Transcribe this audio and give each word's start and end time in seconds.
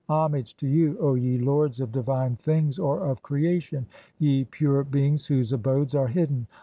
Homage 0.09 0.57
to 0.57 0.67
you, 0.67 0.97
O 0.99 1.13
ye 1.13 1.37
lords 1.37 1.79
"of 1.79 1.91
divine 1.91 2.35
things 2.35 2.79
(or 2.79 3.01
of 3.05 3.21
creation), 3.21 3.85
ye 4.17 4.43
pure 4.45 4.83
beings 4.83 5.27
whose 5.27 5.53
abodes 5.53 5.93
"are 5.93 6.07
hidden 6.07 6.47